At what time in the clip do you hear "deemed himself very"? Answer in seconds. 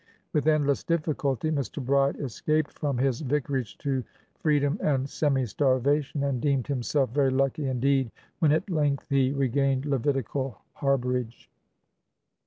6.41-7.29